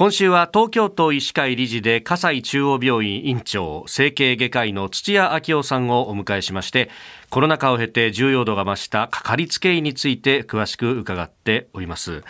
[0.00, 6.88] 今週は東京都医師会理事で葛西中央病院院長整形外科医の土屋昭夫さんをお迎えしまして
[7.28, 12.24] コロナ禍を経て重要度が増したかかりつけ医について詳しく伺っております。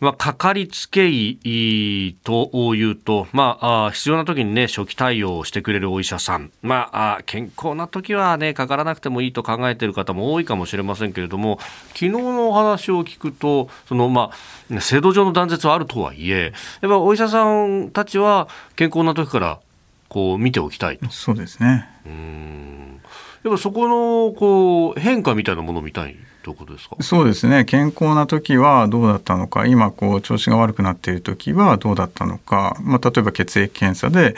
[0.00, 6.50] まあ、かかりつけ医というと、まあ、必要な時にね、初期対応をしてくれるお医者さん。
[6.62, 11.58] まあ、健康な時はね、かからなくてもいいと考えている方も多いかもしれませんけれども、
[11.88, 14.30] 昨日のお話を聞くと、その、ま
[14.74, 19.60] あ、制度上の断絶はあるとはいえ、やっぱお医者さんたちは健康な時から、
[20.08, 21.08] こう、見ておきたいと。
[21.10, 21.88] そうですね。
[22.06, 22.39] うん。
[23.42, 26.96] やっぱそこの、こう、変化みたいなものを見たいということですか？
[27.00, 27.64] そうですね。
[27.64, 29.66] 健康な時はどうだったのか。
[29.66, 34.34] 今こう調子が悪くなっている時はどうだったのか、まあ、例えば血液検査で、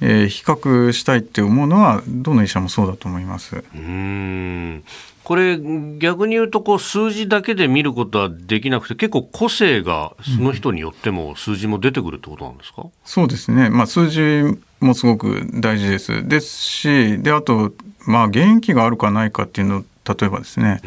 [0.00, 3.64] えー、比較したいって思うのはどの医者もそうだと思います。
[3.74, 4.84] うん。
[5.24, 5.58] これ
[5.98, 16.28] 逆に言うとこう数字だけで見ることはできなくて結構個性がその人によっても数字も出てくるってことなんですか、うん、そうですね、まあ、数字もすごく大事です。
[16.28, 17.72] ですしであと
[18.06, 20.80] まあ元気があるかないかっていうの例えばですね。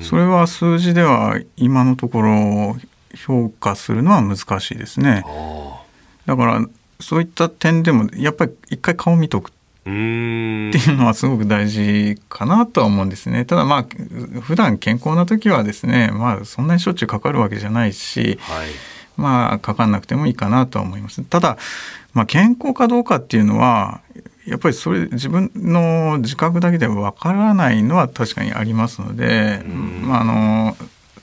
[0.00, 2.76] それは数字では今のところ
[3.14, 5.24] 評価するのは難しいですね。
[6.26, 6.66] だから
[7.00, 9.50] そういった点でもやっぱり一回顔見とく。
[9.86, 13.44] っていうのはすごく大事かなとは思うんですね。
[13.44, 18.68] ただまあ普段健康な時はですねまあそんなにしょっちゅうかかるわけじゃないし、はい、
[19.16, 21.22] まあかかんなくてもいいかなとは思います。
[21.22, 21.58] ただ、
[22.12, 24.00] まあ、健康かどうかっていうのは
[24.46, 30.76] やっぱりそれ自分の自覚だけではわからないのは確かにありますので、まあ、あの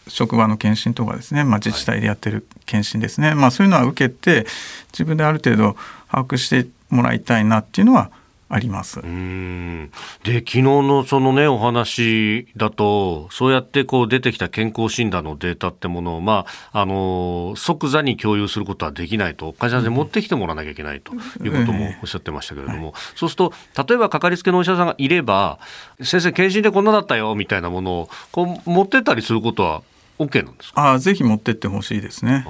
[0.07, 4.45] 職場の検診とかですね、まあ、自治体でやってる検診ですね、はい、まあ、そういうのは受けて
[4.91, 5.75] 自分である程度
[6.11, 8.11] 把握してもらいたいなっていうのは
[8.53, 8.99] あります。
[8.99, 9.91] うん。
[10.23, 23.53] で昨日のそのねお話だとそうやってこう出てきた健康診断のデータってものを、まあ、あの即座に共有することはできないと会社で持ってきてもらわなきゃいけないということもおっしゃってましたけれども、えーはい、そうすると
[23.87, 25.57] 例えばかかりつけのお医者さんがいれば
[26.01, 29.81] 先生検診でこんなだったよみたいなものをこう持ってったりすることは
[30.19, 30.93] OK なんですか？
[30.93, 32.45] あぜひ持ってってほしいですね。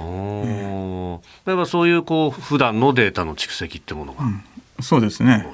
[1.46, 4.42] 例えばそういうこう普段のデータの蓄積ってものが、うん、
[4.80, 5.46] そうですね。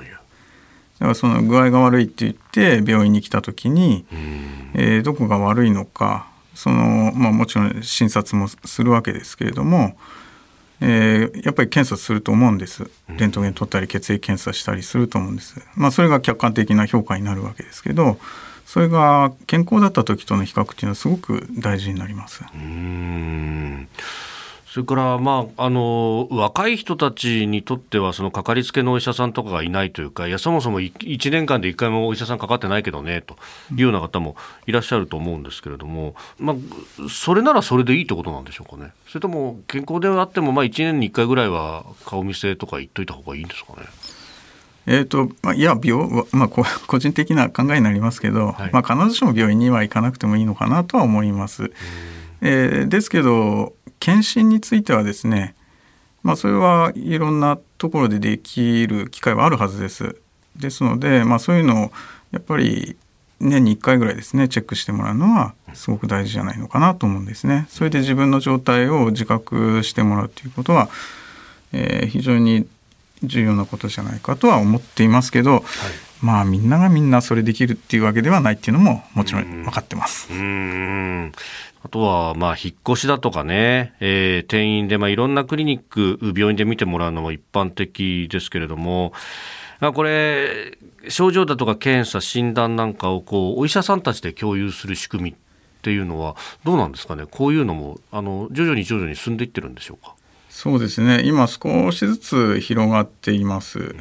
[1.00, 4.04] だからその具合が悪いって言って病院に来た時に、
[4.74, 9.96] えー、どこが悪いのかその、まあ、もちろん診察もするわけですけれども、
[10.82, 12.90] えー、やっぱり検査すると思うんです。
[13.08, 18.18] レントゲン取ったり血液検査したりすると思うんです、まあ、それが客観的な評価になるわけですけど
[18.66, 22.44] それが健康だった時との比較っていうのはすごく大事になります。
[22.54, 23.88] うん
[24.72, 33.34] それから、まあ、あの若い人たちにとってはそのかかりつけのお医者さんとかがいないというかいやそもそも1年間で1回もお医者さんかかってないけどねと
[33.72, 34.36] いうような方も
[34.68, 36.56] いらっしゃると思うんですけれども、まあ、
[37.08, 43.88] それならそれでいいってことなんでしょうかねそれとも健康であっても、まあ、1年に1回ぐらいは顔見せとか言っといた方がいいんですかね。
[44.86, 51.72] えーとまあ、いや病、まあ、個人的な考えになりますけど、はい、まあ、必ずしも病院には行かなくてもいいのかなとは思います。
[52.42, 55.54] えー、ですけど検診についてはですね、
[56.22, 60.16] まあ、それはいろんなところでできる機会はあるはずです。
[60.56, 61.92] ですので、まあ、そういうのを
[62.32, 62.96] やっぱり
[63.40, 67.66] 年に1回ぐらいですねチェックしてもらうのはすごく大事じゃないのかなと思うんですね。
[67.68, 70.88] それで自分の状態を自覚してもらうということは、
[71.72, 72.66] えー、非常に
[73.22, 75.64] 重要なことじゃないかとは思っていますけど、
[76.22, 80.28] まあみんながみんなそれできるっていうわけではないっていうのももちろん分かってます。
[80.32, 81.32] うん
[81.82, 89.14] あとは、まあ、引っ越しだとかね、えー、転院で、まあ、いろんなクリニック、病院で見てもらうのも一般的ですけれども、
[89.80, 90.76] まあ、これ、
[91.08, 95.34] 症状だとか検査、診断なんかを、こう、お医者さんたちで共有する仕組みっ
[95.80, 100.12] ていうのは、どうなんですかね、こういうのも、あの、徐々に徐々に進んでいってるんでしょうか？
[100.50, 103.94] そうですね、今少しずつ広がっています。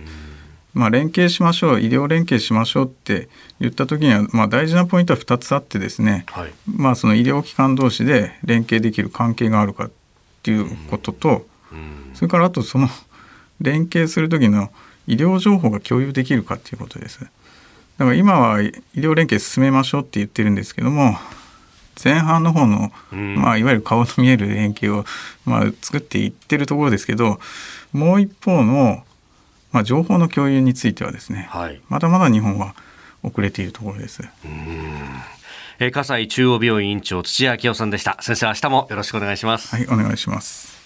[0.73, 3.27] まあ、連携しましょう医療連携しましょうって
[3.59, 9.91] 言った時には、まあ、大事なポイントは2つあってですね、はい、まあ、その医療機関同士で連携できる関係があるかっ
[10.43, 11.77] ていうことと、うん。
[11.77, 12.87] うん、それからあとその
[13.59, 14.71] 連携する時の
[15.07, 17.19] 医療情報が共有できるかっていうことです。
[17.21, 21.17] だから今は医療連携進めましょうって言ってるんですけども
[22.01, 25.03] 前半の方の、まあ、いわゆる顔の見える連携を、
[25.45, 27.39] まあ、作っていってるところですけど
[27.91, 29.03] もう一方の
[29.71, 32.75] まあ、情報の共有についてはですね、はい、まだまだ日本は
[33.23, 34.23] 遅れているところです。
[35.79, 38.17] えー、葛西中央病院院長土屋明夫さんでした。
[38.21, 39.75] 先生、明日もよろしくお願いします。
[39.75, 40.78] はい、お願いします。